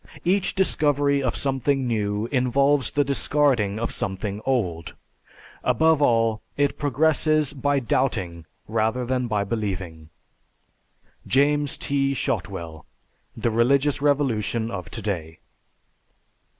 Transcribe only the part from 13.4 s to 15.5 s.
Religious Revolution of To day."